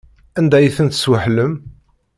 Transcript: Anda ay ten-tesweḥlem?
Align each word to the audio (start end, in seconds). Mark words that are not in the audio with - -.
Anda 0.39 0.55
ay 0.57 0.69
ten-tesweḥlem? 0.75 1.53